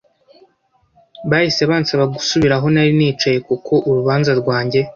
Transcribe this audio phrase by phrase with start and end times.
[1.29, 4.79] Bahise bansaba gusubira aho nari nicaye kuko urubanza rwanjye